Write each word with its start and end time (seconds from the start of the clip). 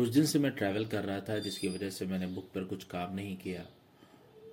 कुछ 0.00 0.08
दिन 0.08 0.26
से 0.26 0.38
मैं 0.38 0.50
ट्रैवल 0.52 0.84
कर 0.84 1.04
रहा 1.04 1.20
था, 1.20 1.38
जिसकी 1.38 1.68
वजह 1.68 1.90
से 1.90 2.06
मैंने 2.06 2.26
बुक 2.26 2.44
पर 2.44 2.64
कुछ 2.64 2.84
काम 2.84 3.14
नहीं 3.14 3.36
किया। 3.36 3.64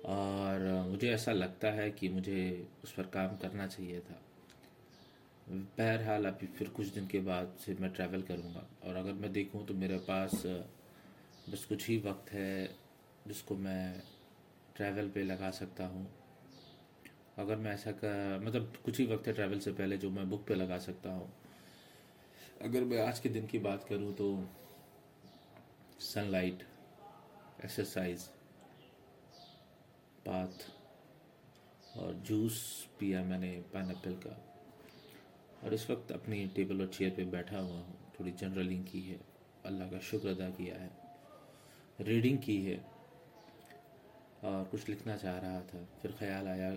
और 0.04 0.64
मुझे 0.90 1.08
ऐसा 1.08 1.32
लगता 1.32 1.68
है 1.68 1.90
कि 1.90 2.08
मुझे 2.08 2.66
उस 2.84 2.92
पर 2.92 3.02
काम 3.02 3.36
करना 3.36 3.66
चाहिए 3.66 4.00
था। 4.00 4.20
बहरहाल, 5.48 6.24
अभी 6.24 6.46
फिर 6.46 6.68
कुछ 6.68 6.86
दिन 6.86 7.06
के 7.06 7.20
बाद 7.20 7.56
से 7.66 7.76
मैं 7.80 7.90
ट्रैवल 7.92 8.22
करूँगा। 8.22 8.66
और 8.84 8.96
अगर 8.96 9.12
मैं 9.12 9.32
देखूँ 9.32 9.64
तो 9.66 9.74
मेरे 9.74 9.98
पास 9.98 10.42
बस 11.50 11.64
कुछ 11.64 11.88
ही 11.88 11.96
वक्त 11.98 12.32
है, 12.32 12.68
जिसको 13.28 13.56
मैं 13.56 14.02
ट्रैवल 14.76 15.08
पे 15.08 15.24
लगा 15.24 15.50
सकता 15.50 15.86
हूँ। 15.86 16.06
अगर 17.38 17.56
मैं 17.56 17.74
ऐसा 17.74 17.92
कर 17.92 18.40
मतलब 18.44 18.72
कुछ 18.84 18.98
ही 18.98 19.06
वक्त 19.06 19.26
है 19.26 19.32
ट्रैवल 19.32 19.58
से 19.58 19.72
पहले 19.72 19.96
जो 19.96 20.10
मैं 20.10 20.30
बुक 20.30 20.46
पे 20.46 20.54
लगा 20.54 20.78
सकता 20.78 21.12
हूँ। 21.12 21.32
अगर 22.62 22.84
मैं 22.84 23.02
आज 23.02 23.18
के 23.18 23.28
दिन 23.28 23.46
की 23.46 23.58
बात 23.58 23.86
करूँ 23.88 24.14
तो 24.14 24.32
सनलाइट 26.18 26.62
एक्सरसाइज 27.64 28.30
बाथ 30.28 30.72
और 31.98 32.14
जूस 32.14 32.86
पिया 33.00 33.24
मैंने 33.24 33.64
पाइन 33.74 33.92
का। 33.92 34.56
और 35.64 35.74
इस 35.74 35.90
वक्त 35.90 36.12
अपनी 36.12 36.46
टेबल 36.46 36.80
और 36.80 36.86
चेयर 36.86 37.10
पे 37.10 37.24
बैठा 37.24 37.58
हुआ 37.58 37.76
हूँ। 37.76 38.12
थोड़ी 38.20 38.32
जनरलिंग 38.32 38.84
की 38.84 39.00
है। 39.00 39.20
अल्लाह 39.66 39.88
का 39.88 39.98
शुक्र 39.98 40.28
अदा 40.28 40.50
किया 40.50 40.76
है। 40.76 40.90
रीडिंग 42.00 42.38
की 42.38 42.62
है। 42.62 42.84
और 44.44 44.64
कुछ 44.64 44.88
लिखना 44.88 45.16
चाह 45.16 45.38
रहा 45.38 45.60
था। 45.60 45.88
फिर 46.02 46.12
ख्याल 46.12 46.48
आया 46.48 46.74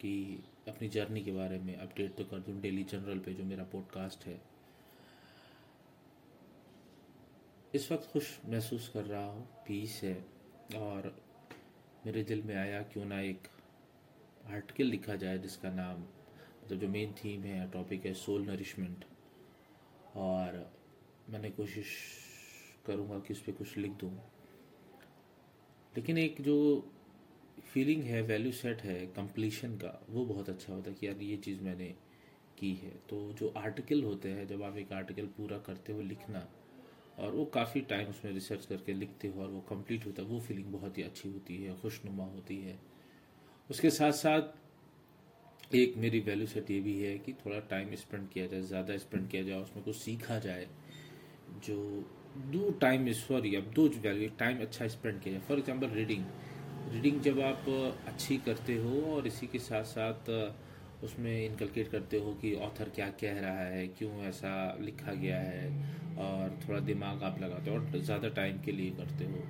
कि 0.00 0.44
अपनी 0.68 0.88
जर्नी 0.88 1.24
के 1.24 1.32
बारे 1.32 1.58
में 1.58 1.76
अपडेट 1.76 2.16
तो 2.16 2.24
कर 2.24 2.38
दूँ। 2.38 2.60
डेली 2.60 2.84
जनरल 2.84 3.18
पे 3.18 3.34
जो 3.34 3.44
मेरा 3.44 3.64
पॉडकास्ट 3.64 4.26
है। 4.26 4.53
इस 7.74 7.90
वक्त 7.92 8.08
खुश 8.12 8.26
महसूस 8.48 8.88
कर 8.88 9.04
रहा 9.04 9.24
हूँ 9.24 9.46
पीस 9.66 10.00
है। 10.04 10.14
और 10.76 11.16
मेरे 12.06 12.22
दिल 12.24 12.42
में 12.42 12.54
आया 12.56 12.82
क्यों 12.82 13.04
ना 13.04 13.20
एक 13.20 13.48
आर्टिकल 14.46 14.84
लिखा 14.84 15.14
जाए 15.14 15.38
जिसका 15.38 15.70
नाम 15.70 16.00
मतलब 16.00 16.78
जो 16.78 16.88
मेन 16.88 17.12
थीम 17.12 17.42
है 17.42 17.70
टॉपिक 17.70 18.06
है 18.06 18.14
सोल 18.14 18.46
नरिशमेंट 18.46 19.04
और 20.16 20.72
मैंने 21.30 21.50
कोशिश 21.50 21.86
करूँगा 22.86 23.18
कि 23.18 23.34
उस 23.34 23.40
पर 23.40 23.52
कुछ 23.52 23.76
लिख 23.78 23.92
दूँ। 23.92 24.10
लेकिन 25.96 26.18
एक 26.18 26.40
जो 26.40 26.56
फीलिंग 27.64 28.02
है 28.02 28.22
वैल्यू 28.22 28.52
सेट 28.52 28.82
है 28.82 28.98
कंप्लीशन 29.06 29.76
का, 29.76 30.00
वो 30.10 30.24
बहुत 30.24 30.48
अच्छा 30.48 30.72
होता 30.72 30.90
है 30.90 30.96
कि 30.96 31.06
यार 31.06 31.22
ये 31.22 31.36
चीज़ 31.36 31.62
मैंने 31.62 31.94
की 32.58 32.74
है। 32.74 32.90
तो 33.10 33.32
जो 33.32 33.54
आर्टिकल 33.56 34.02
होते 34.02 34.28
हैं, 34.28 34.46
जब 34.46 34.62
आप 34.62 34.76
एक 34.76 34.92
आर्टिकल 34.92 35.26
पूरा 35.26 35.58
करते 35.58 35.92
हो 35.92 36.02
लिखना 36.02 36.48
और 37.18 37.30
वो 37.30 37.44
काफ़ी 37.54 37.80
टाइम 37.80 38.08
उसमें 38.08 38.32
रिसर्च 38.32 38.66
करके 38.66 38.92
लिखते 38.92 39.28
हो 39.28 39.42
और 39.42 39.48
वो 39.48 39.60
कंप्लीट 39.68 40.06
होता 40.06 40.22
है। 40.22 40.28
वो 40.28 40.40
फीलिंग 40.40 40.72
बहुत 40.72 40.98
ही 40.98 41.02
अच्छी 41.02 41.28
होती 41.28 41.56
है, 41.56 41.76
खुशनुमा 41.80 42.24
होती 42.24 42.56
है। 42.60 42.78
उसके 43.70 43.90
साथ 43.90 44.12
साथ 44.14 45.74
एक 45.74 45.96
मेरी 45.96 46.20
वैल्यू 46.20 46.46
सेट 46.46 46.70
ये 46.70 46.80
भी 46.80 46.98
है 47.00 47.16
कि 47.18 47.32
थोड़ा 47.34 47.58
टाइम 47.60 47.94
स्पेंड 47.96 48.28
किया 48.28 48.46
जाए, 48.46 48.60
ज़्यादा 48.62 48.96
स्पेंड 48.96 49.28
किया 49.28 49.42
जाए 49.42 49.60
उसमें 49.60 49.84
कुछ 49.84 49.96
सीखा 49.96 50.38
जाए। 50.38 50.66
जो 51.64 51.76
दो 52.52 52.70
टाइम 52.80 53.12
फॉर 53.12 53.46
अब 53.56 53.72
दो 53.74 53.88
वैल्यू 53.88 54.28
टाइम 54.38 54.60
अच्छा 54.60 54.88
स्पेंड 54.88 55.20
किया 55.22 55.34
जाए। 55.34 55.42
फॉर 55.48 55.58
एग्ज़ाम्पल 55.58 55.88
रीडिंग 55.90 56.24
रीडिंग 56.92 57.20
जब 57.22 57.40
आप 57.40 57.68
अच्छी 58.06 58.36
करते 58.38 58.76
हो 58.76 59.00
और 59.12 59.26
इसी 59.26 59.46
के 59.46 59.58
साथ 59.58 59.84
साथ 59.84 60.30
उसमें 61.04 61.44
इनकलकेट 61.44 61.90
करते 61.90 62.18
हो 62.18 62.32
कि 62.34 62.54
ऑथर 62.62 62.88
क्या 62.94 63.08
कह 63.20 63.40
रहा 63.40 63.60
है, 63.60 63.86
क्यों 63.88 64.12
ऐसा 64.24 64.52
लिखा 64.80 65.12
गया 65.14 65.38
है 65.38 65.68
और 66.18 66.58
थोड़ा 66.60 66.80
दिमाग 66.82 67.22
आप 67.22 67.40
लगाते 67.40 67.70
हो 67.70 67.76
और 67.76 68.00
ज़्यादा 68.00 68.28
टाइम 68.34 68.58
के 68.60 68.72
लिए 68.72 68.90
करते 68.92 69.24
हो। 69.24 69.44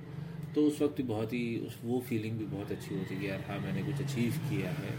तो 0.55 0.65
उस 0.67 0.81
वक्त 0.81 1.01
बहुत 1.03 1.33
ही, 1.33 1.57
उस 1.59 1.79
वो 1.83 1.99
फीलिंग 2.01 2.37
भी 2.37 2.45
बहुत 2.45 2.71
अच्छी 2.71 2.95
होती 2.95 3.15
है 3.15 3.27
यार 3.27 3.41
हाँ 3.47 3.59
मैंने 3.59 3.83
कुछ 3.83 4.01
अचीव 4.01 4.37
किया 4.49 4.71
है। 4.73 4.93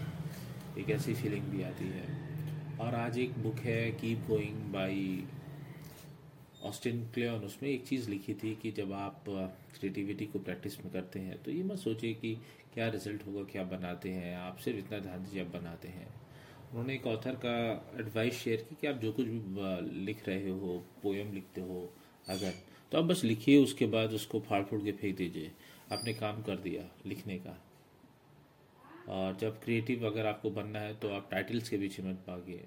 एक 0.78 0.91
ऐसी 0.91 1.15
फीलिंग 1.15 1.45
भी 1.45 1.62
आती 1.62 1.89
है। 1.89 2.05
और 2.81 2.95
आज 2.95 3.19
एक 3.19 3.39
बुक 3.43 3.59
है 3.61 3.91
keep 3.93 4.27
going 4.28 4.61
by 4.72 5.25
Austin 6.65 7.00
Kleon 7.15 7.45
उसमें 7.45 7.69
एक 7.71 7.87
चीज़ 7.87 8.11
लिखी 8.11 8.34
थी 8.34 8.55
कि 8.62 8.71
जब 8.72 8.93
आप 8.93 9.25
क्रिएटिविटी 9.27 10.27
को 10.27 10.39
प्रैक्टिस 10.41 10.78
में 10.81 10.93
करते 10.93 11.21
हैं 11.21 11.43
तो 11.43 11.50
ये 11.50 11.62
मत 11.62 11.78
सोचिए 11.78 12.15
कि 12.15 12.34
क्या 12.75 12.89
रिज़ल्ट 12.89 13.27
होगा, 13.27 13.43
क्या 13.53 13.62
बनाते 13.65 14.11
हैं। 14.11 14.37
आप 14.37 14.59
सिर्फ़ 14.59 14.78
इतना 14.78 14.99
ध्यान 14.99 15.22
दीजिए, 15.25 15.45
आप 15.45 15.53
बनाते 15.53 15.89
हैं। 15.89 16.09
उन्होंने 16.71 16.94
एक 16.94 17.06
ऑथर 17.06 17.34
का 17.44 17.54
एडवाइस 18.00 18.34
शेयर 18.34 18.66
की 18.69 18.77
कि 18.81 18.87
आप 18.87 18.97
जो 18.97 19.12
कुछ 19.12 19.27
भी 19.27 20.04
लिख 20.04 20.27
रहे 20.28 20.50
हो 20.50 20.78
पोएम 21.03 21.32
लिखते 21.32 21.60
हो, 21.60 21.88
अगर 22.28 22.53
तो 22.93 22.99
आप 22.99 23.04
बस 23.04 23.22
लिखिए, 23.25 23.62
उसके 23.62 23.87
बाद 23.87 24.12
उसको 24.12 24.41
फाड़ 24.41 24.62
फूड़ 24.65 24.81
के 24.82 24.93
फेंक 24.93 25.16
दीजिए। 25.16 25.53
आपने 25.93 26.12
काम 26.15 26.43
कर 26.43 26.56
दिया 26.59 26.82
लिखने 27.06 27.38
का। 27.38 27.59
और 29.09 29.37
जब 29.37 29.62
क्रिएटिव 29.62 30.06
अगर 30.06 30.27
आपको 30.27 30.50
बनना 30.50 30.78
है 30.78 30.94
तो 30.94 31.09
आप 31.09 31.28
टाइटल्स 31.31 31.69
के 31.69 31.78
पीछे 31.78 32.03
मत 32.03 32.25
भागिए 32.27 32.65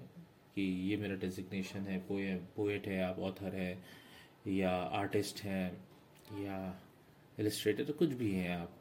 कि 0.56 0.62
ये 0.90 0.96
मेरा 0.96 1.14
डेजिग्नेशन 1.16 1.80
है 1.80 1.98
पोए 2.00 2.34
पोएट 2.56 2.86
है, 2.86 3.02
आप 3.02 3.18
ऑथर 3.20 3.54
है, 3.54 3.78
या 4.48 4.70
आर्टिस्ट 4.70 5.42
हैं, 5.42 5.72
या 6.42 6.80
इलस्ट्रेटर 7.38 7.84
तो 7.84 7.92
कुछ 7.92 8.12
भी 8.14 8.30
हैं 8.32 8.50
आप। 8.56 8.76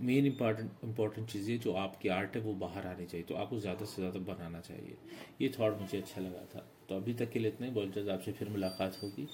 मेन 0.00 0.26
इंपॉर्टेंट 0.26 0.84
इंपॉर्टेंट 0.84 1.34
ये 1.36 1.56
जो 1.58 1.72
आपकी 1.74 2.08
आर्ट 2.08 2.36
है 2.36 2.42
वो 2.42 2.52
बाहर 2.54 2.86
आनी 2.86 3.06
चाहिए 3.06 3.26
तो 3.26 3.34
आपको 3.34 3.58
ज़्यादा 3.60 3.84
से 3.84 4.02
ज़्यादा 4.02 4.20
बनाना 4.32 4.60
चाहिए। 4.60 4.96
ये 5.40 5.52
थॉट 5.58 5.80
मुझे 5.80 5.98
अच्छा 5.98 6.20
लगा 6.20 6.44
था। 6.54 6.64
तो 6.88 6.96
अभी 6.96 7.14
तक 7.14 7.30
के 7.30 7.38
लिए 7.38 7.50
इतने 7.50 7.70
जल्द 7.86 8.08
आपसे 8.08 8.32
फिर 8.32 8.48
मुलाकात 8.48 8.98
होगी। 9.02 9.26